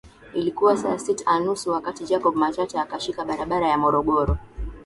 [0.33, 4.37] Ilikuwa saa sit ana nusu wakati Jacob Matata akishika barabara ya Morogoro